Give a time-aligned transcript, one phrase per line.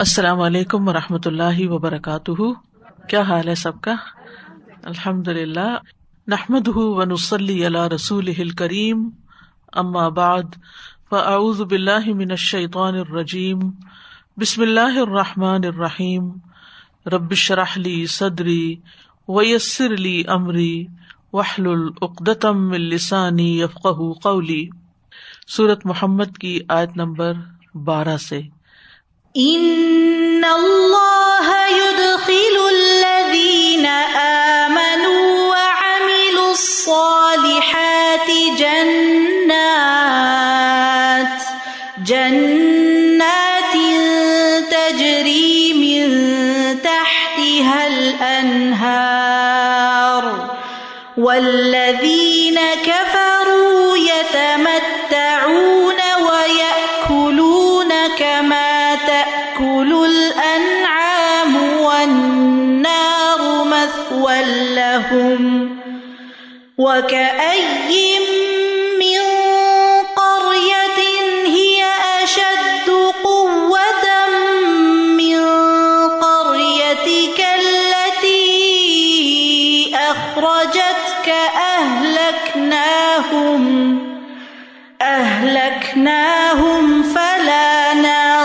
[0.00, 2.52] السلام علیکم و رحمۃ اللہ وبرکاتہ۔
[3.08, 3.94] کیا حال ہے سب کا؟
[4.84, 5.76] الحمد للہ
[6.26, 9.10] نحمد و نسلی اللہ رسول کریم
[9.72, 10.56] ام آباد
[11.10, 13.58] فعز بلّہ من الشیطان الرجیم۔
[14.36, 16.30] بسم اللہ الرحمٰن الرحیم۔
[17.06, 18.76] ربش رحلی صدری
[19.28, 20.86] ویسر علی عمری
[21.32, 23.86] وحل العقدم السانی یفق
[24.22, 24.68] قولی۔
[25.48, 27.32] صورت محمد کی آیت نمبر
[27.74, 28.40] بارہ سے۔
[29.36, 39.58] ان اللہ يدخل الذين آمنوا وعملوا الصالحات جنات
[42.06, 43.74] جنات
[44.70, 46.08] تجري من
[46.82, 49.38] تحتها الأنهار
[51.18, 53.07] والذين كفروا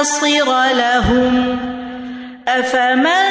[0.03, 1.57] ناصر لهم
[2.47, 3.22] أفمن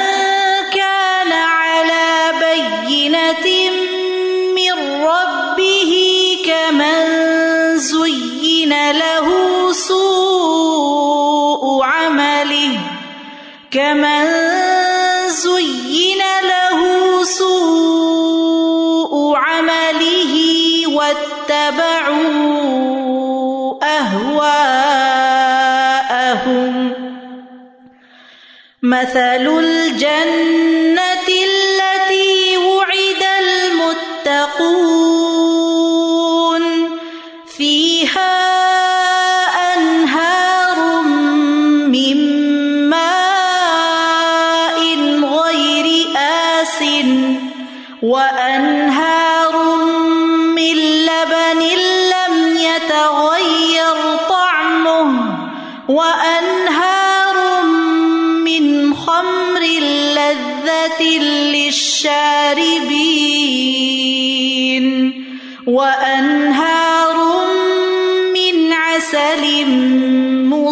[29.03, 30.82] مثل الجنة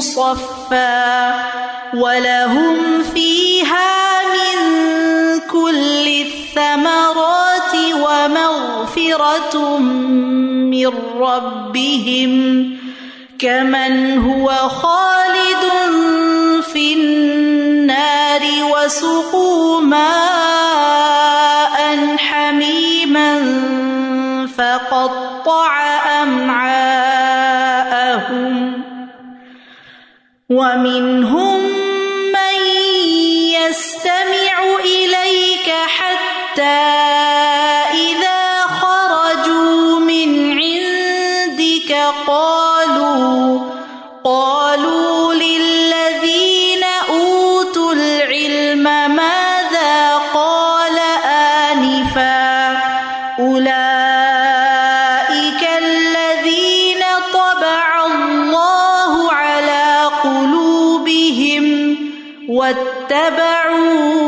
[0.02, 1.34] مصفى
[1.94, 4.58] ولهم فيها من
[5.40, 12.32] كل الثمرات ومغفرة من ربهم
[13.40, 15.66] كمن هو خالد
[16.74, 18.42] في النار
[18.74, 21.41] وسقوا ماء
[30.52, 31.60] ومنهم
[32.36, 32.58] من
[33.56, 37.11] يستمع إليك حتى
[62.72, 64.21] واتبعوا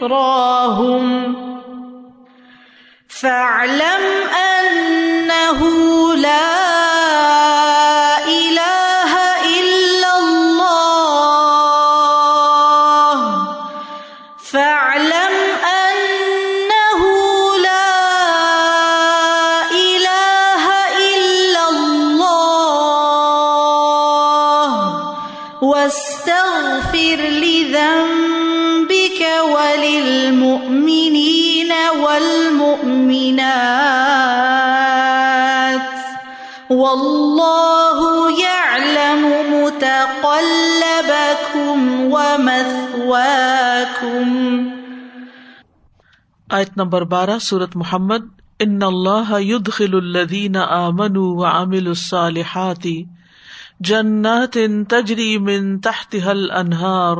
[0.00, 1.34] ذكراهم
[3.08, 4.19] فاعلم
[42.12, 44.68] ومثواكم.
[46.50, 48.20] آیت نمبر بارہ سورت محمد
[48.60, 52.86] ان اللہ يدخل الذین آمنوا وعملوا الصالحات
[53.80, 54.58] جنات
[54.88, 57.16] تجری من تحتها الانہار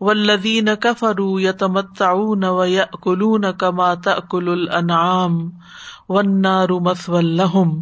[0.00, 5.50] والذین کفروا یتمتعون ویأکلون کما تأکل الانعام
[6.08, 7.80] والنار مثوى لهم.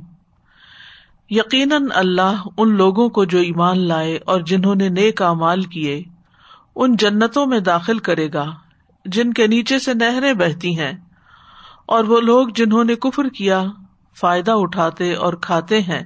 [1.30, 6.04] یقیناً اللہ ان لوگوں کو جو ایمان لائے اور جنہوں نے نیک اعمال کیے
[6.76, 8.44] ان جنتوں میں داخل کرے گا،
[9.06, 10.92] جن کے نیچے سے نہریں بہتی ہیں،
[11.86, 13.62] اور وہ لوگ جنہوں نے کفر کیا،
[14.16, 16.02] فائدہ اٹھاتے اور کھاتے ہیں،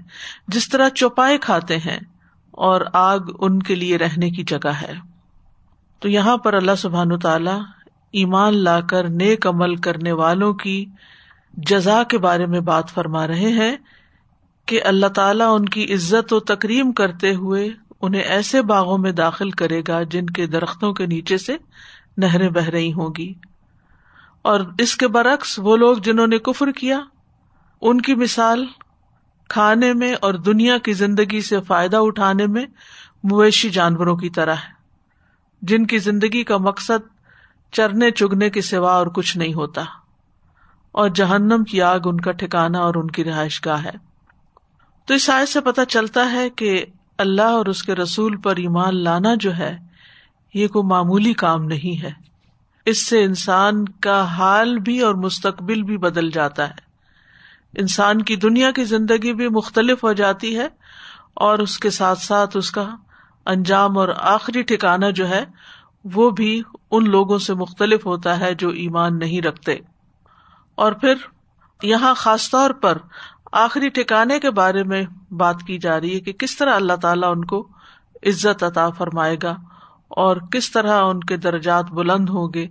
[0.49, 1.99] جس طرح چوپائے کھاتے ہیں،
[2.59, 4.95] اور آگ ان کے لیے رہنے کی جگہ ہے۔
[6.03, 7.57] تو یہاں پر اللہ سبحان تعالی
[8.15, 10.85] ایمان لا کر نیک عمل کرنے والوں کی
[11.55, 13.77] جزا کے بارے میں بات فرما رہے ہیں
[14.69, 17.69] کہ اللہ تعالیٰ ان کی عزت و تکریم کرتے ہوئے
[18.01, 21.57] انہیں ایسے باغوں میں داخل کرے گا جن کے درختوں کے نیچے سے
[22.17, 23.35] نہریں بہ رہی ہوں گی۔
[24.43, 27.01] اور اس کے برعکس وہ لوگ جنہوں نے کفر کیا،
[27.81, 28.67] ان کی مثال
[29.49, 32.67] کھانے میں اور دنیا کی زندگی سے فائدہ اٹھانے میں
[33.25, 34.73] مویشی جانوروں کی طرح ہے،
[35.63, 37.09] جن کی زندگی کا مقصد
[37.73, 39.83] چرنے چگنے کے سوا اور کچھ نہیں ہوتا۔
[40.93, 43.91] اور جہنم کی آگ ان کا ٹھکانا اور ان کی رہائش گاہ ہے۔
[45.07, 46.85] تو اس آئے سے پتہ چلتا ہے کہ
[47.19, 49.79] اللہ اور اس کے رسول پر ایمان لانا جو ہے،
[50.55, 52.11] یہ کوئی معمولی کام نہیں ہے۔
[52.87, 56.75] اس سے انسان کا حال بھی اور مستقبل بھی بدل جاتا ہے۔
[57.79, 60.69] انسان کی دنیا کی زندگی بھی مختلف ہو جاتی ہے
[61.35, 62.87] اور اس کے ساتھ ساتھ اس کا
[63.47, 65.45] انجام اور آخری ٹھکانا جو ہے،
[66.05, 69.77] وہ بھی ان لوگوں سے مختلف ہوتا ہے جو ایمان نہیں رکھتے۔
[70.75, 71.15] اور پھر
[71.83, 72.99] یہاں خاص طور پر
[73.53, 77.31] آخری ٹھکانے کے بارے میں بات کی جا رہی ہے کہ کس طرح اللہ تعالیٰ
[77.31, 77.69] ان کو
[78.27, 79.57] عزت عطا فرمائے گا
[80.09, 82.67] اور کس طرح ان کے درجات بلند ہوں گے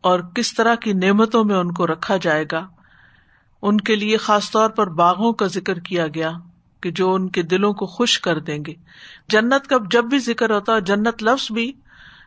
[0.00, 2.66] اور کس طرح کی نعمتوں میں ان کو رکھا جائے گا۔
[3.62, 6.32] ان کے لیے خاص طور پر باغوں کا ذکر کیا گیا
[6.80, 8.74] کہ جو ان کے دلوں کو خوش کر دیں گے۔
[9.28, 11.72] جنت کا جب بھی ذکر ہوتا ہے، جنت لفظ بھی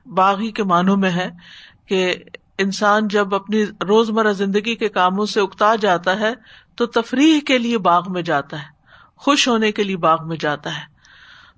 [0.05, 1.29] باغی کے معنوں میں ہے
[1.85, 2.15] کہ
[2.57, 6.33] انسان جب اپنی روز مرہ زندگی کے کاموں سے اکتا جاتا ہے
[6.79, 8.67] تو تفریح کے لیے باغ میں جاتا ہے،
[9.15, 10.83] خوش ہونے کے لیے باغ میں جاتا ہے۔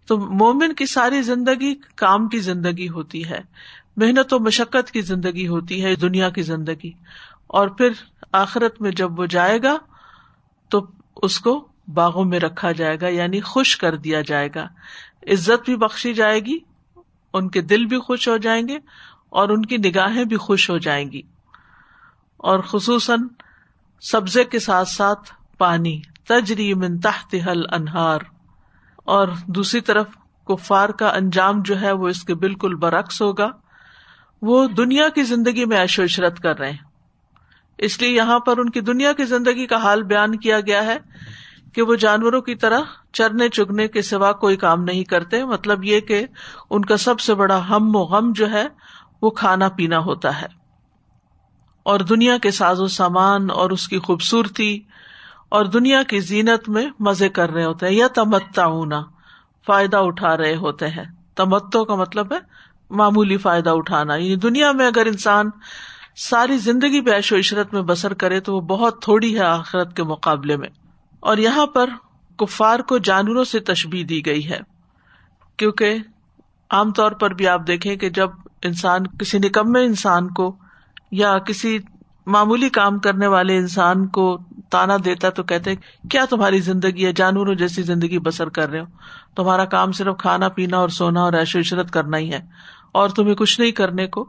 [0.08, 3.42] تو مومن کی ساری زندگی کام کی زندگی ہوتی ہے،
[3.98, 6.92] محنت و مشقت کی زندگی ہوتی ہے، دنیا کی زندگی۔
[7.48, 7.90] اور پھر
[8.32, 9.78] آخرت میں جب وہ جائے گا،
[10.70, 10.86] تو
[11.16, 14.68] اس کو باغوں میں رکھا جائے گا یعنی خوش کر دیا جائے گا۔
[15.32, 16.58] عزت بھی بخشی جائے گی،
[17.34, 18.78] ان کے دل بھی خوش ہو جائیں گے
[19.30, 21.22] اور ان کی نگاہیں بھی خوش ہو جائیں گی۔
[22.38, 23.28] اور خصوصاً
[24.02, 28.20] سبزے کے ساتھ ساتھ پانی، تجری من تحت حل انہار
[28.96, 30.08] اور دوسری طرف،
[30.48, 33.50] کفار کا انجام جو ہے، وہ اس کے بالکل برعکس ہوگا۔
[34.42, 36.78] وہ دنیا کی زندگی میں ایش و عشرت کر رہے ہیں۔
[37.78, 40.98] اس لیے یہاں پر ان کی دنیا کی زندگی کا حال بیان کیا گیا ہے
[41.74, 42.80] کہ وہ جانوروں کی طرح
[43.14, 46.26] چرنے چگنے کے سوا کوئی کام نہیں کرتے۔ مطلب یہ کہ
[46.70, 48.68] ان کا سب سے بڑا ہم و غم جو ہے،
[49.22, 50.61] وہ کھانا پینا ہوتا ہے۔
[51.84, 54.80] اور دنیا کے ساز و سامان اور اس کی خوبصورتی
[55.50, 59.04] اور دنیا کی زینت میں مزے کر رہے ہوتے ہیں، یا تمتا ہونا
[59.66, 61.04] فائدہ اٹھا رہے ہوتے ہیں۔
[61.36, 62.38] تمتو کا مطلب ہے
[62.90, 65.50] معمولی فائدہ اٹھانا۔ یعنی دنیا میں اگر انسان
[66.16, 70.04] ساری زندگی پیش و عشرت میں بسر کرے تو وہ بہت تھوڑی ہے آخرت کے
[70.04, 70.70] مقابلے میں۔
[71.20, 71.90] اور یہاں پر
[72.38, 74.60] کفار کو جانوروں سے تشبیح دی گئی ہے۔
[75.58, 75.98] کیونکہ
[76.70, 78.30] عام طور پر بھی آپ دیکھیں کہ جب
[78.64, 80.56] انسان، کسی نکمے انسان کو
[81.12, 81.78] یا کسی
[82.26, 84.38] معمولی کام کرنے والے انسان کو
[84.70, 85.76] تانا دیتا تو کہتے
[86.10, 88.86] کیا تمہاری زندگی ہے؟ جانوروں جیسی زندگی بسر کر رہے ہو۔
[89.36, 92.40] تمہارا کام صرف کھانا پینا اور سونا اور ایشو عشرت کرنا ہی ہے،
[92.92, 94.26] اور تمہیں کچھ نہیں کرنے کو۔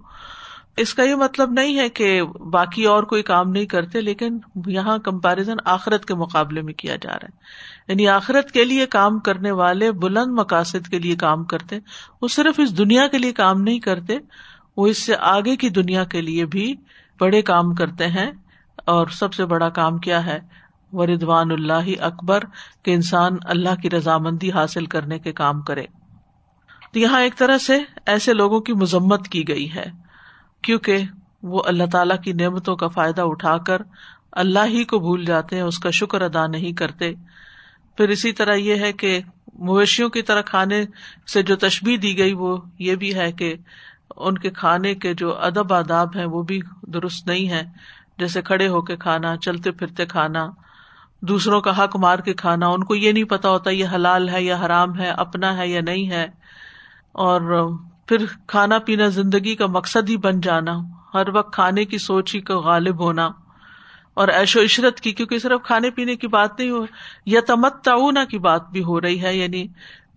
[0.76, 4.98] اس کا یہ مطلب نہیں ہے کہ باقی اور کوئی کام نہیں کرتے، لیکن یہاں
[4.98, 7.36] کمپیرزن آخرت کے مقابلے میں کیا جا رہا ہے۔
[7.88, 11.78] یعنی آخرت کے لیے کام کرنے والے بلند مقاصد کے لیے کام کرتے،
[12.22, 14.18] وہ صرف اس دنیا کے لیے کام نہیں کرتے
[14.76, 16.74] وہ اس سے آگے کی دنیا کے لیے بھی
[17.20, 18.30] بڑے کام کرتے ہیں
[18.84, 20.38] اور سب سے بڑا کام کیا ہے؟
[20.92, 22.44] وردوان اللہ اکبر،
[22.82, 25.84] کہ انسان اللہ کی رضامندی حاصل کرنے کے کام کرے۔
[26.92, 29.86] تو یہاں ایک طرح سے ایسے لوگوں کی مذمت کی گئی ہے،
[30.62, 30.98] کیونکہ
[31.42, 33.82] وہ اللہ تعالی کی نعمتوں کا فائدہ اٹھا کر
[34.32, 37.12] اللہ ہی کو بھول جاتے ہیں، اس کا شکر ادا نہیں کرتے۔
[37.96, 39.20] پھر اسی طرح یہ ہے کہ
[39.54, 40.84] مویشیوں کی طرح کھانے
[41.32, 43.54] سے جو تشبیح دی گئی، وہ یہ بھی ہے کہ
[44.16, 47.62] ان کے کھانے کے جو ادب آداب ہیں وہ بھی درست نہیں ہے
[48.18, 50.50] جیسے کھڑے ہو کے کھانا، چلتے پھرتے کھانا،
[51.20, 54.42] دوسروں کا حق مار کے کھانا، ان کو یہ نہیں پتا ہوتا یہ حلال ہے
[54.42, 56.26] یا حرام ہے، اپنا ہے یا نہیں ہے۔
[57.12, 57.70] اور
[58.06, 58.16] پھر
[58.46, 60.78] کھانا پینا زندگی کا مقصد ہی بن جانا،
[61.14, 63.30] ہر وقت کھانے کی سوچ ہی کا غالب ہونا۔
[64.14, 66.86] اور ایش و عشرت کی، کیونکہ صرف کھانے پینے کی بات نہیں ہو
[67.26, 69.66] یا تمت تعنا کی بات بھی ہو رہی ہے۔ یعنی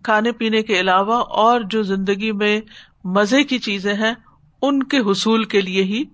[0.02, 2.60] کھانے پینے کے علاوہ اور جو زندگی میں
[3.06, 4.14] مزے کی چیزیں ہیں،
[4.62, 6.04] ان کے حصول کے لیے ہی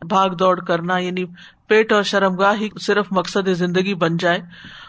[0.00, 1.24] بھاگ دوڑ کرنا یعنی
[1.66, 4.38] پیٹ اور شرم گاہ ہی صرف مقصد زندگی بن جائے۔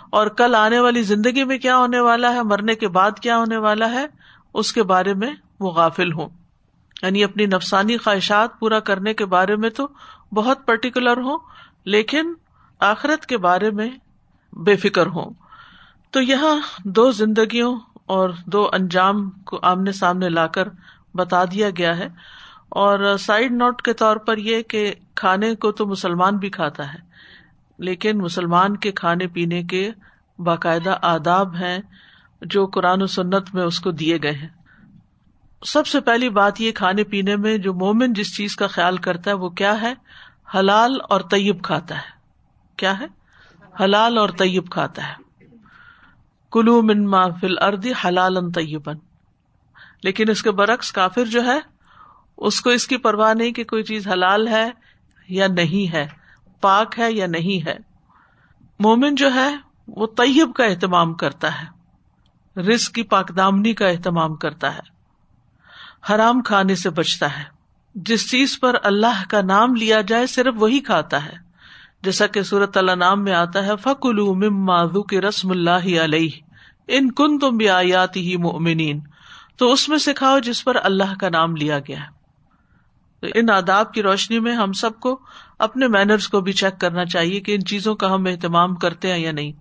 [0.10, 3.58] اور کل آنے والی زندگی میں کیا ہونے والا ہے؟ مرنے کے بعد کیا ہونے
[3.58, 4.06] والا ہے؟
[4.54, 6.30] اس کے بارے میں وہ غافل ہوں۔
[7.02, 9.88] یعنی اپنی نفسانی خواہشات پورا کرنے کے بارے میں تو
[10.34, 11.38] بہت پرٹیکولر ہوں،
[11.86, 12.34] لیکن
[12.80, 13.90] آخرت کے بارے میں
[14.54, 15.30] بے فکر ہوں۔
[16.12, 16.56] تو یہاں
[16.86, 20.68] دو زندگیوں اور دو انجام کو آمنے سامنے لا کر
[21.16, 22.08] بتا دیا گیا ہے۔
[22.70, 27.00] اور سائڈ نوٹ کے طور پر یہ کہ کھانے کو تو مسلمان بھی کھاتا ہے،
[27.78, 29.92] لیکن مسلمان کے کھانے پینے کے
[30.40, 31.80] باقاعدہ آداب ہیں
[32.42, 34.50] جو قرآن و سنت میں اس کو دیے گئے ہیں۔
[35.66, 39.32] سب سے پہلی بات یہ کھانے پینے میں جو مومن جس چیز کا خیال کرتا
[39.32, 39.94] ہے وہ کیا ہے؟
[40.56, 42.10] حلال اور طیب کھاتا ہے۔
[42.78, 43.06] کیا ہے؟
[43.84, 45.14] حلال اور طیب کھاتا ہے۔
[46.52, 48.96] کلو من ما فل اردی حلال طیبن
[50.04, 51.60] لیکن اس کے برعکس کافر جو ہے،
[52.38, 54.72] اس کو اس کی پرواہ نہیں کہ کوئی چیز حلال ہے
[55.30, 56.08] یا نہیں ہے،
[56.62, 57.78] پاک ہے یا نہیں ہے۔
[58.80, 59.56] مومن جو ہے،
[59.88, 64.92] وہ طیب کا اہتمام کرتا ہے رسک کی پاک دامنی کا اہتمام کرتا ہے،
[66.10, 67.44] حرام کھانے سے بچتا ہے۔
[67.96, 71.44] جس چیز پر اللہ کا نام لیا جائے، صرف وہی کھاتا ہے۔
[72.04, 76.30] جیسا کہ سورت اللہ نام میں آتا ہے فکل کے رسم اللہ علیہ،
[76.88, 79.00] ان کن تم بھی آیات ہی مومنین
[79.64, 81.98] تو اس میں سکھاؤ جس پر اللہ کا نام لیا گیا
[83.22, 85.20] تو ان آداب کی روشنی میں ہم سب کو
[85.60, 89.20] اپنے مینرز کو بھی چیک کرنا چاہیے کہ ان چیزوں کا ہم اہتمام کرتے ہیں
[89.20, 89.52] یا نہیں۔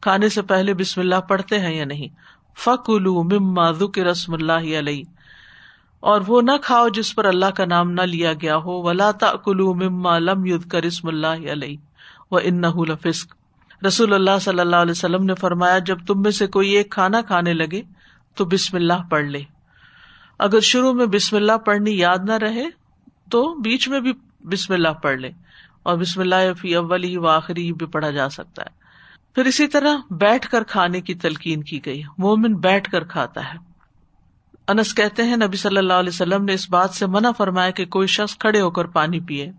[0.00, 2.08] کھانے سے پہلے بسم اللہ پڑھتے ہیں یا نہیں۔
[2.56, 5.02] فک مما کے رسم اللہ علیہ
[6.00, 9.10] اور وہ نہ کھاؤ جس پر اللہ کا نام نہ لیا گیا ہو۔ ولا
[9.44, 11.76] کلو مما لم ید کر اسم اللہ علیہ
[12.30, 12.38] و
[12.84, 13.34] لفسق۔
[13.86, 17.20] رسول اللہ صلی اللہ علیہ وسلم نے فرمایا، جب تم میں سے کوئی ایک کھانا
[17.20, 17.82] کھانے لگے
[18.38, 19.40] تو بسم اللہ پڑھ لے۔
[20.38, 22.64] اگر شروع میں بسم اللہ پڑھنی یاد نہ رہے،
[23.30, 25.30] تو بیچ میں بھی بسم اللہ پڑھ لے۔
[25.82, 28.70] اور بسم اللہ فی اولی و آخری بھی پڑھا جا سکتا ہے۔
[29.34, 33.58] پھر اسی طرح بیٹھ کر کھانے کی تلقین کی گئی۔ مومن بیٹھ کر کھاتا ہے۔
[34.68, 37.86] انس کہتے ہیں، نبی صلی اللہ علیہ وسلم نے اس بات سے منع فرمایا کہ
[37.86, 39.52] کوئی شخص کھڑے ہو کر پانی پیے۔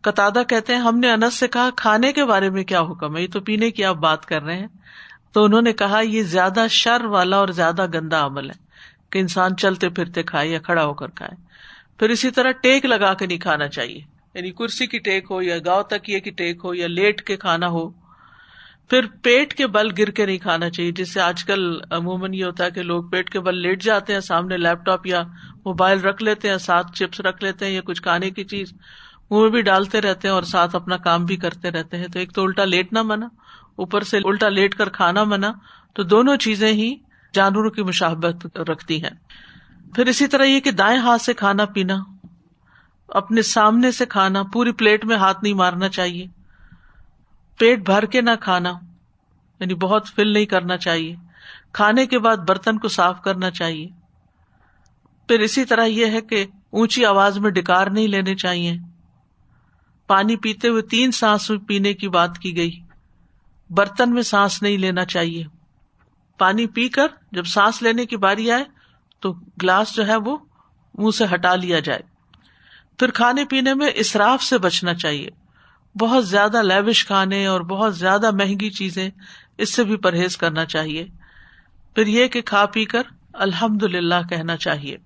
[0.00, 3.22] قطع کہتے ہیں، ہم نے انس سے کہا، کھانے کے بارے میں کیا حکم ہے؟
[3.22, 4.66] یہ تو پینے کی آپ بات کر رہے ہیں۔
[5.36, 8.54] تو انہوں نے کہا، یہ زیادہ شر والا اور زیادہ گندا عمل ہے
[9.10, 11.36] کہ انسان چلتے پھرتے کھائے یا کھڑا ہو کر کھائے۔
[11.98, 14.00] پھر اسی طرح ٹیک لگا کے نہیں کھانا چاہیے۔
[14.34, 17.68] یعنی کرسی کی ٹیک ہو یا گاؤں تکیے کی ٹیک ہو یا لیٹ کے کھانا
[17.68, 17.88] ہو۔
[18.90, 22.44] پھر پیٹ کے بل گر کے نہیں کھانا چاہیے، جس سے آج کل عموماً یہ
[22.44, 25.22] ہوتا ہے کہ لوگ پیٹ کے بل لیٹ جاتے ہیں، سامنے لیپ ٹاپ یا
[25.64, 28.72] موبائل رکھ لیتے ہیں، ساتھ چپس رکھ لیتے ہیں یا کچھ کھانے کی چیز۔
[29.30, 32.34] منہ بھی ڈالتے رہتے ہیں اور ساتھ اپنا کام بھی کرتے رہتے ہیں۔ تو ایک
[32.34, 33.26] تو الٹا لیٹ نہ منا،
[33.76, 35.52] اوپر سے الٹا لیٹ کر کھانا منا،
[35.94, 36.94] تو دونوں چیزیں ہی
[37.32, 39.10] جانوروں کی مشابت رکھتی ہیں۔
[39.94, 41.96] پھر اسی طرح یہ کہ دائیں ہاتھ سے کھانا پینا،
[43.08, 46.26] اپنے سامنے سے کھانا، پوری پلیٹ میں ہاتھ نہیں مارنا چاہیے۔
[47.58, 48.72] پیٹ بھر کے نہ کھانا
[49.60, 51.16] یعنی بہت فل نہیں کرنا چاہیے۔
[51.72, 53.88] کھانے کے بعد برتن کو صاف کرنا چاہیے۔
[55.28, 58.78] پھر اسی طرح یہ ہے کہ اونچی آواز میں ڈکار نہیں لینے چاہیے۔
[60.06, 62.80] پانی پیتے ہوئے تین سانس میں پینے کی بات کی گئی۔
[63.70, 65.44] برتن میں سانس نہیں لینا چاہیے۔
[66.38, 68.64] پانی پی کر جب سانس لینے کی باری آئے
[69.20, 70.36] تو گلاس جو ہے وہ
[70.94, 72.00] منہ سے ہٹا لیا جائے۔
[72.98, 75.28] پھر کھانے پینے میں اصراف سے بچنا چاہیے۔
[75.98, 79.10] بہت زیادہ لیوش کھانے اور بہت زیادہ مہنگی چیزیں
[79.58, 81.06] اس سے بھی پرہیز کرنا چاہیے۔
[81.94, 84.96] پھر یہ کہ کھا پی کر الحمد للہ کہنا چاہیے۔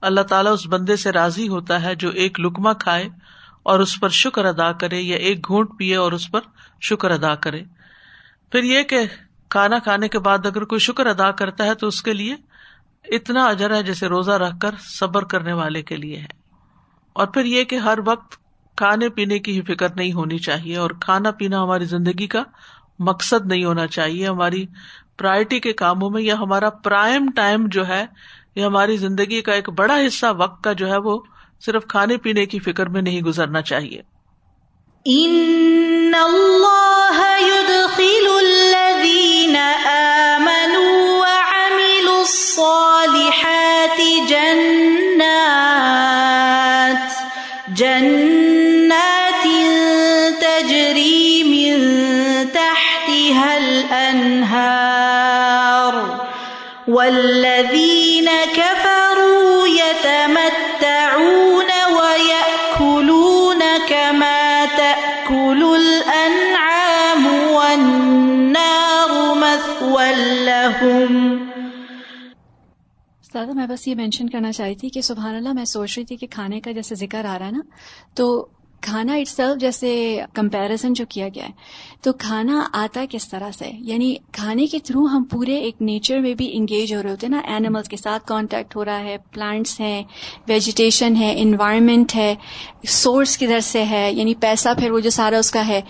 [0.00, 3.08] اللہ تعالیٰ اس بندے سے راضی ہوتا ہے جو ایک لکما کھائے
[3.64, 6.40] اور اس پر شکر ادا کرے یا ایک گھونٹ پیے اور اس پر
[6.80, 7.62] شکر ادا کرے۔
[8.52, 8.98] پھر یہ کہ
[9.48, 12.34] کھانا کھانے کے بعد اگر کوئی شکر ادا کرتا ہے تو اس کے لیے
[13.04, 16.26] اتنا اجر ہے جیسے روزہ رکھ کر صبر کرنے والے کے لیے ہے۔
[17.12, 18.36] اور پھر یہ کہ ہر وقت
[18.76, 22.42] کھانے پینے کی ہی فکر نہیں ہونی چاہیے اور کھانا پینا ہماری زندگی کا
[22.98, 24.66] مقصد نہیں ہونا چاہیے۔ ہماری
[25.18, 28.06] پرائرٹی کے کاموں میں یا ہمارا پرائم ٹائم جو ہے
[28.54, 31.20] یا ہماری زندگی کا ایک بڑا حصہ وقت کا جو ہے وہ
[31.66, 34.02] صرف کھانے پینے کی فکر میں نہیں گزرنا چاہیے۔
[35.04, 37.63] ان اللہ
[73.32, 76.16] سادہ میں بس یہ مینشن کرنا چاہتی تھی کہ سبحان اللہ، میں سوچ رہی تھی
[76.16, 77.60] کہ کھانے کا جیسے ذکر آ رہا ہے نا،
[78.14, 78.48] تو
[78.82, 81.50] کھانا اٹ سیلف جیسے کمپیرزن جو کیا گیا ہے،
[82.02, 86.34] تو کھانا آتا کس طرح سے؟ یعنی کھانے کے تھرو ہم پورے ایک نیچر میں
[86.34, 89.80] بھی انگیج ہو رہے ہوتے ہیں نا اینیملس کے ساتھ کانٹیکٹ ہو رہا ہے پلانٹس
[89.80, 90.02] ہیں
[90.48, 92.34] ویجیٹیشن ہے انوائرمنٹ ہے
[92.88, 95.80] سورس کدھر سے ہے یعنی پیسہ پھر وہ جو سارا اس کا ہے،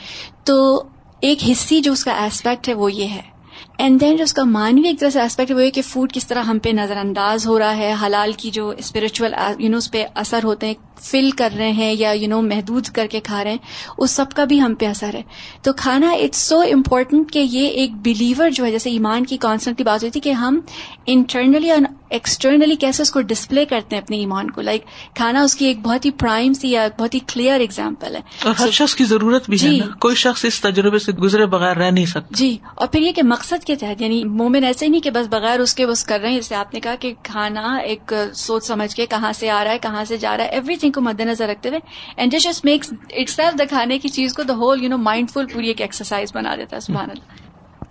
[0.44, 0.84] تو
[1.20, 3.33] ایک حصی جو اس کا ایسپیکٹ ہے وہ یہ ہے۔
[3.78, 6.26] اینڈ دین جو اس کا مانوی ایک طرح سے اسپیکٹ وہ ہے کہ فوڈ کس
[6.26, 9.90] طرح ہم پہ نظر انداز ہو رہا ہے حلال کی جو اسپرچل یو نو اس
[9.90, 13.44] پہ اثر ہوتے ہیں فل کر رہے ہیں یا یو نو محدود کر کے کھا
[13.44, 13.58] رہے ہیں
[13.98, 15.22] اس سب کا بھی ہم پہ اثر ہے۔
[15.62, 19.78] تو کھانا اٹس سو امپورٹنٹ کہ یہ ایک بلیور جو ہے جیسے ایمان کی کانسنٹ
[19.78, 20.60] کی بات ہوئی تھی کہ ہم
[21.06, 21.78] انٹرنلی اور
[22.10, 25.80] ایکسٹرنلی کیسے اس کو ڈسپلے کرتے ہیں اپنے ایمان کو۔ لائک کھانا اس کی ایک
[25.80, 29.48] بہت ہی پرائم سی یا بہت ہی کلیئر اگزامپل ہے۔ اور ہر شخص کی ضرورت
[29.50, 33.00] بھی جی۔ کوئی شخص اس تجربے سے گزرے بغیر رہ نہیں سکتا۔ جی۔ اور پھر
[33.00, 36.04] یہ کہ مقصد کے تحت یعنی مومن ایسے نہیں کہ بس بغیر اس کے بس
[36.04, 39.50] کر رہے ہیں، جیسے آپ نے کہا کہ کھانا ایک سوچ سمجھ کے کہاں سے
[39.50, 41.80] آ رہا ہے، کہاں سے جا رہا ہے ایوری تھنگ کو مد نظر رکھتے ہوئے
[42.16, 44.98] and just makes it self the کھانے کی چیز کو the whole you know
[45.30, 47.43] mindful پوری ایک ایکسرسائز بنا دیتا ہے، سبحان اللہ۔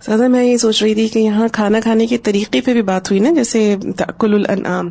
[0.06, 3.10] سزا میں یہ سوچ رہی تھی کہ یہاں کھانا کھانے کے طریقے پہ بھی بات
[3.10, 3.76] ہوئی نا جیسے
[4.18, 4.88] کل الانعام۔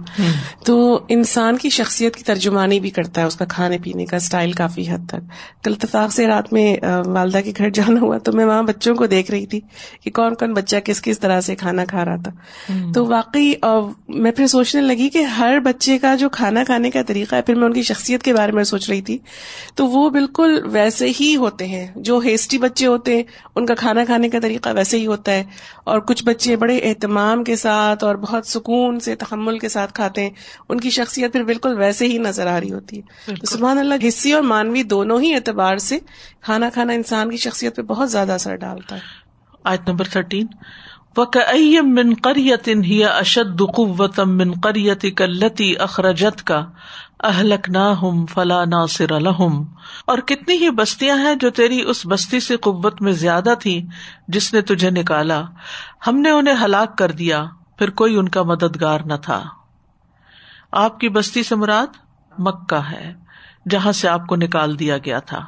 [0.66, 4.52] تو انسان کی شخصیت کی ترجمانی بھی کرتا ہے اس کا کھانے پینے کا اسٹائل
[4.52, 5.16] کافی حد تک۔
[5.64, 9.06] کل اتفاق سے رات میں والدہ کے گھر جانا ہوا تو میں وہاں بچوں کو
[9.06, 9.60] دیکھ رہی تھی
[10.04, 12.32] کہ کون کون بچہ کس کس طرح سے کھانا کھا رہا تھا۔
[12.94, 13.54] تو واقعی
[14.08, 17.56] میں پھر سوچنے لگی کہ ہر بچے کا جو کھانا کھانے کا طریقہ ہے پھر
[17.56, 19.18] میں ان کی شخصیت کے بارے میں سوچ رہی تھی۔
[19.76, 23.24] تو وہ بالکل ویسے ہی ہوتے ہیں۔ جو ہیسٹی بچے ہوتے ہیں
[23.56, 25.44] ان کا کھانا کھانے کا طریقہ ویسے ہی ہوتا ہے۔
[25.84, 30.22] اور کچھ بچے بڑے اہتمام کے ساتھ اور بہت سکون سے تحمل کے ساتھ کھاتے
[30.22, 30.30] ہیں۔
[30.70, 33.02] ان کی شخصیت پھر بالکل ویسے ہی نظر آ رہی ہوتی ہے۔
[33.46, 36.00] سبحان اللہ حصی اور مانوی دونوں ہی اعتبار سے
[36.42, 39.02] کھانا کھانا انسان کی شخصیت پہ بہت زیادہ اثر ڈالتا ہے۔
[39.64, 40.48] آیت نمبر تھرٹین۔
[41.18, 46.54] وَكَأَيٍّ مِّن قَرْيَةٍ هِيَ أَشَدُّ قُوَّةً مِّن قَرْيَتِكَ الَّتِي أَخْرَجَتْكَ۔
[47.24, 49.64] اہلک نہ ہم فلا ناصر لہم۔
[50.06, 53.88] اور کتنی ہی بستیاں ہیں جو تیری اس بستی سے قوت میں زیادہ تھی
[54.28, 55.42] جس نے تجھے نکالا۔
[56.08, 57.46] ہم نے انہیں ہلاک کر دیا،
[57.78, 59.44] پھر کوئی ان کا مددگار نہ تھا۔
[60.72, 61.88] آپ کی بستی سے مراد
[62.40, 63.14] مکہ ہے،
[63.70, 65.40] جہاں سے آپ کو نکال دیا گیا تھا۔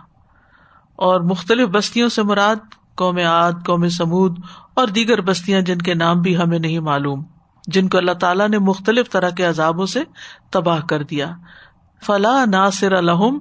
[0.96, 2.56] اور مختلف بستیوں سے مراد
[2.96, 4.40] قوم عاد، قوم سمود
[4.74, 7.24] اور دیگر بستیاں جن کے نام بھی ہمیں نہیں معلوم،
[7.68, 10.04] جن کو اللہ تعالیٰ نے مختلف طرح کے عذابوں سے
[10.50, 11.36] تباہ کر دیا۔
[12.06, 13.38] فلاح ناصر الحم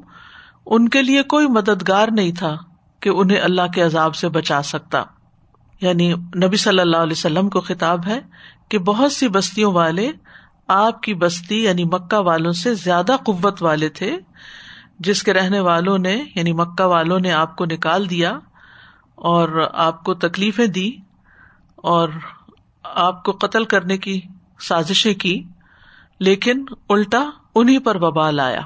[0.67, 2.57] ان کے لیے کوئی مددگار نہیں تھا
[3.01, 5.03] کہ انہیں اللہ کے عذاب سے بچا سکتا۔
[5.81, 8.21] یعنی نبی صلی اللہ علیہ وسلم کو خطاب ہے
[8.69, 10.11] کہ بہت سی بستیوں والے،
[10.69, 14.19] آپ کی بستی یعنی مکہ والوں سے زیادہ قوت والے تھے،
[14.99, 18.39] جس کے رہنے والوں نے یعنی مکہ والوں نے آپ کو نکال دیا
[19.15, 20.91] اور آپ کو تکلیفیں دی
[21.77, 22.09] اور
[22.83, 24.21] آپ کو قتل کرنے کی
[24.61, 25.43] سازشیں کی۔
[26.21, 28.61] لیکن الٹا انہیں پر ببال آیا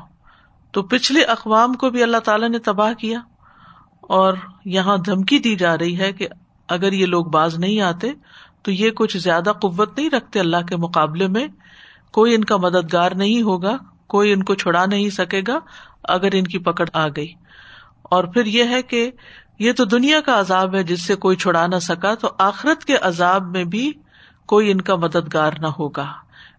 [0.73, 3.21] تو پچھلے اقوام کو بھی اللہ تعالیٰ نے تباہ کیا
[4.01, 4.35] اور
[4.65, 6.29] یہاں دھمکی دی جا رہی ہے کہ
[6.69, 8.11] اگر یہ لوگ باز نہیں آتے
[8.63, 11.49] تو یہ کچھ زیادہ قوت نہیں رکھتے اللہ کے مقابلے میں۔
[12.13, 15.59] کوئی ان کا مددگار نہیں ہوگا، کوئی ان کو چھڑا نہیں سکے گا
[16.03, 17.33] اگر ان کی پکڑ آ گئی۔
[18.03, 19.11] اور پھر یہ ہے کہ
[19.59, 22.97] یہ تو دنیا کا عذاب ہے، جس سے کوئی چھڑا نہ سکا تو آخرت کے
[22.97, 23.93] عذاب میں بھی
[24.47, 26.13] کوئی ان کا مددگار نہ ہوگا۔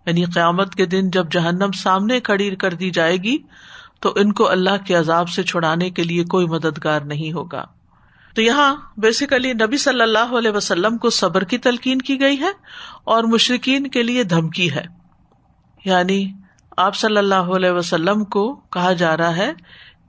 [0.10, 3.38] یعنی قیامت کے دن جب جہنم سامنے کھڑی کر دی جائے گی،
[4.00, 7.66] تو ان کو اللہ کے عذاب سے چھڑانے کے لیے کوئی مددگار نہیں ہوگا۔
[8.36, 12.50] تو یہاں بیسیکلی نبی صلی اللہ علیہ وسلم کو صبر کی تلقین کی گئی ہے
[13.04, 14.84] اور مشرقین کے لیے دھمکی ہے۔
[15.86, 16.34] یعنی
[16.78, 19.54] آپ صلی اللہ علیہ وسلم کو کہا جا رہا ہے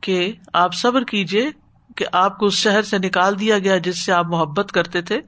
[0.01, 1.51] کہ آپ صبر کیجیے
[1.97, 5.21] کہ آپ کو اس شہر سے نکال دیا گیا جس سے آپ محبت کرتے تھے۔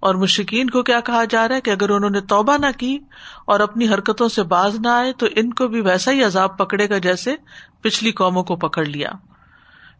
[0.00, 2.98] اور مشکین کو کیا کہا جا رہا ہے کہ اگر انہوں نے توبہ نہ کی
[3.44, 6.88] اور اپنی حرکتوں سے باز نہ آئے تو ان کو بھی ویسا ہی عذاب پکڑے
[6.88, 7.34] گا جیسے
[7.80, 9.10] پچھلی قوموں کو پکڑ لیا۔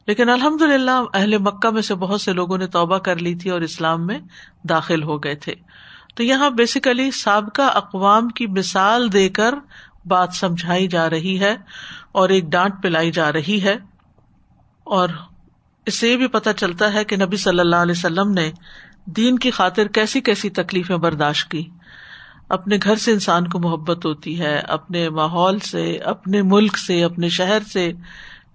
[0.07, 3.51] لیکن الحمد للہ اہل مکہ میں سے بہت سے لوگوں نے توبہ کر لی تھی
[3.51, 4.19] اور اسلام میں
[4.69, 5.55] داخل ہو گئے تھے۔
[6.15, 9.55] تو یہاں بیسیکلی سابقہ اقوام کی مثال دے کر
[10.07, 11.57] بات سمجھائی جا رہی ہے
[12.13, 13.77] اور ایک ڈانٹ پلائی جا رہی ہے۔
[14.85, 15.09] اور
[15.87, 18.53] اس سے یہ بھی پتہ چلتا ہے کہ نبی صلی اللہ علیہ وسلم نے
[19.07, 21.69] دین کی خاطر کیسی کیسی تکلیفیں برداشت کی۔
[22.49, 27.29] اپنے گھر سے انسان کو محبت ہوتی ہے، اپنے ماحول سے، اپنے ملک سے، اپنے
[27.29, 27.93] شہر سے،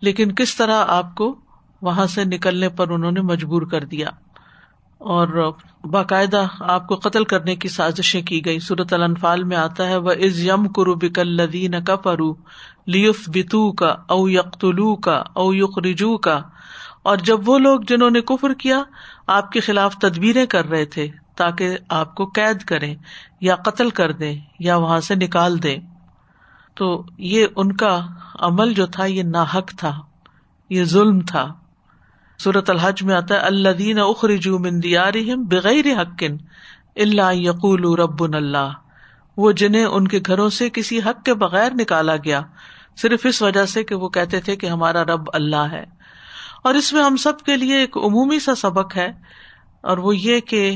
[0.01, 1.35] لیکن کس طرح آپ کو
[1.81, 4.09] وہاں سے نکلنے پر انہوں نے مجبور کر دیا۔
[4.97, 5.53] اور
[5.83, 10.11] باقاعدہ آپ کو قتل کرنے کی سازشیں کی گئی صورت الانفال میں آتا ہے وہ
[10.11, 12.33] از یم کرو بکل لدین کا پرو
[12.87, 16.41] لیف بتو کا او یقتلو کا او یق رجو کا
[17.03, 18.83] اور جب وہ لوگ جنہوں نے کفر کیا
[19.27, 22.95] آپ کے خلاف تدبیریں کر رہے تھے تاکہ آپ کو قید کریں
[23.41, 25.77] یا قتل کر دیں یا وہاں سے نکال دیں۔
[26.75, 28.07] تو یہ ان کا
[28.39, 29.99] عمل جو تھا یہ ناحق تھا،
[30.69, 31.53] یہ ظلم تھا۔
[32.43, 36.37] صورت الحج میں آتا ہے اللہ دین اخرجو مندیارہم بغیر حقن
[36.95, 38.73] اللہ یقول رب اللہ۔
[39.37, 42.41] وہ جنہیں ان کے گھروں سے کسی حق کے بغیر نکالا گیا،
[42.97, 45.94] صرف اس وجہ سے کہ وہ کہتے تھے کہ ہمارا رب اللہ ہے۔
[46.65, 49.11] اور اس میں ہم سب کے لیے ایک عمومی سا سبق ہے،
[49.83, 50.75] اور وہ یہ کہ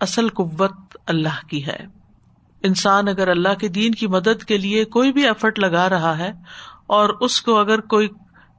[0.00, 1.78] اصل قوت اللہ کی ہے۔
[2.62, 6.30] انسان اگر اللہ کے دین کی مدد کے لیے کوئی بھی ایفرٹ لگا رہا ہے،
[6.86, 8.08] اور اس کو اگر کوئی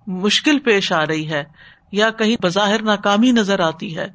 [0.08, 1.44] مشکل پیش آ رہی ہے،
[1.92, 4.08] یا کہیں بظاہر ناکامی نظر آتی ہے،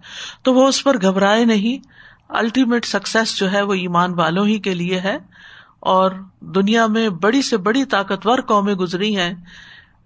[0.42, 1.88] تو وہ اس پر گھبرائے نہیں۔
[2.34, 5.16] الٹیمیٹ سکسیس جو ہے وہ ایمان والوں ہی کے لیے ہے۔
[5.80, 6.10] اور
[6.54, 9.32] دنیا میں بڑی سے بڑی طاقتور قومیں گزری ہیں،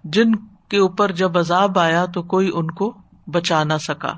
[0.04, 0.34] جن
[0.68, 2.94] کے اوپر جب عذاب آیا تو کوئی ان کو
[3.26, 4.12] بچا نہ سکا۔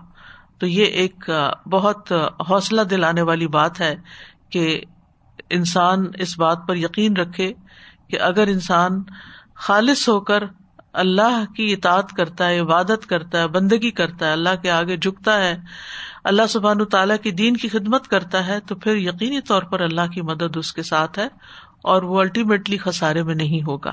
[0.59, 1.30] تو یہ ایک
[1.70, 2.12] بہت
[2.50, 3.96] حوصلہ دلانے والی بات ہے
[4.50, 4.80] کہ
[5.50, 7.52] انسان اس بات پر یقین رکھے
[8.09, 9.02] کہ اگر انسان
[9.54, 10.44] خالص ہو کر
[10.92, 15.38] اللہ کی اطاعت کرتا ہے، عبادت کرتا ہے، بندگی کرتا ہے، اللہ کے آگے جھکتا
[15.44, 15.56] ہے،
[16.24, 20.06] اللہ سبحان تعالیٰ کی دین کی خدمت کرتا ہے، تو پھر یقینی طور پر اللہ
[20.14, 21.26] کی مدد اس کے ساتھ ہے
[21.82, 23.92] اور وہ الٹیمیٹلی خسارے میں نہیں ہوگا۔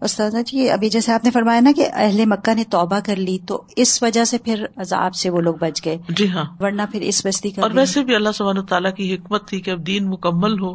[0.00, 3.38] استاذہ جی ابھی جیسے آپ نے فرمایا نا کہ اہل مکہ نے توبہ کر لی
[3.38, 7.00] تو اس وجہ سے پھر عذاب سے وہ لوگ بچ گئے۔ جی ہاں۔ ورنہ پھر
[7.00, 10.08] اس بستی کا اور ویسے بھی اللہ سبحانہ تعالیٰ کی حکمت تھی کہ اب دین
[10.08, 10.72] مکمل ہو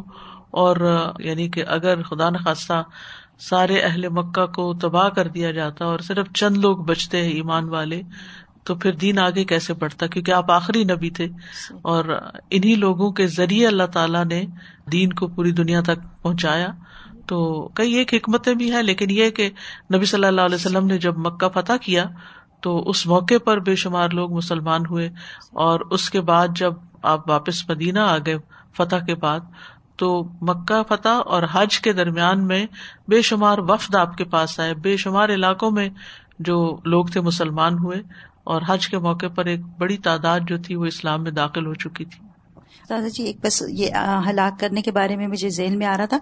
[0.50, 0.76] اور
[1.18, 2.82] یعنی کہ اگر خدا نخواستہ
[3.38, 7.68] سارے اہل مکہ کو تباہ کر دیا جاتا اور صرف چند لوگ بچتے ہیں ایمان
[7.68, 8.02] والے
[8.64, 11.24] تو پھر دین آگے کیسے بڑھتا؟ کیونکہ آپ آخری نبی تھے۔
[11.82, 12.04] اور
[12.50, 14.44] انہیں لوگوں کے ذریعے اللہ تعالیٰ نے
[14.92, 16.68] دین کو پوری دنیا تک پہنچایا۔
[17.26, 19.48] تو کئی ایک حکمتیں بھی ہیں، لیکن یہ کہ
[19.94, 22.04] نبی صلی اللہ علیہ وسلم نے جب مکہ فتح کیا
[22.60, 25.08] تو اس موقع پر بے شمار لوگ مسلمان ہوئے
[25.64, 28.36] اور اس کے بعد جب آپ واپس مدینہ آ گئے
[28.76, 29.40] فتح کے بعد،
[29.96, 32.64] تو مکہ فتح اور حج کے درمیان میں
[33.08, 35.88] بے شمار وفد آپ کے پاس آئے، بے شمار علاقوں میں
[36.38, 38.00] جو لوگ تھے مسلمان ہوئے
[38.44, 41.74] اور حج کے موقع پر ایک بڑی تعداد جو تھی وہ اسلام میں داخل ہو
[41.74, 42.23] چکی تھی۔
[42.88, 43.90] دادا جی ایک بس یہ
[44.30, 46.18] ہلاک کرنے کے بارے میں مجھے ذہن میں آ رہا تھا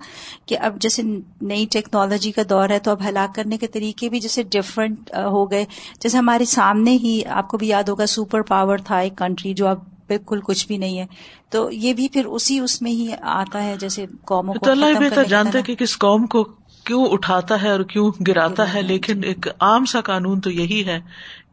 [0.47, 1.03] کہ اب جیسے
[1.43, 5.51] نئی ٹیکنالوجی کا دور ہے تو اب ہلاک کرنے کے طریقے بھی جیسے ڈفرینٹ ہو
[5.51, 5.65] گئے۔
[6.01, 9.69] جیسے ہمارے سامنے ہی آپ کو بھی یاد ہوگا سپر پاور تھا ایک کنٹری جو
[9.69, 11.07] اب بالکل کچھ بھی نہیں ہے۔
[11.51, 15.25] تو یہ بھی پھر اسی اس میں ہی آتا ہے جیسے قوموں کو اللہ بہتر
[15.25, 16.45] جانتے کہ کس قوم کو
[16.85, 21.01] کیوں اٹھاتا ہے اور کیوں گراتا ہے لیکن ایک عام سا قانون تو یہی ہے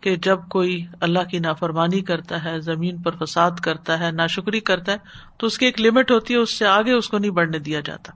[0.02, 4.92] کہ جب کوئی اللہ کی نافرمانی کرتا ہے، زمین پر فساد کرتا ہے، ناشکری کرتا
[4.92, 4.98] ہے،
[5.38, 7.80] تو اس کی ایک لمٹ ہوتی ہے، اس سے آگے اس کو نہیں بڑھنے دیا
[7.80, 8.14] جاتا۔